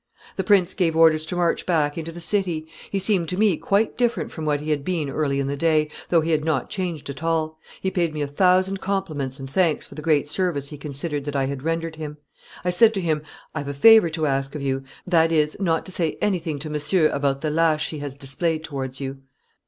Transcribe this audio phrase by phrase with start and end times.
[0.35, 3.99] The prince gave orders to march back into the city; he seemed to me quite
[3.99, 7.07] different from what he had been early in the day, though he had not changed
[7.11, 10.75] at all; he paid me a thousand compliments and thanks for the great service he
[10.79, 12.17] considered that I had rendered him.
[12.65, 13.21] I said to him,
[13.53, 16.69] 'I have a favor to ask of you: that is, not to say anything to
[16.71, 19.19] Monsieur about the laches he has displayed towards you.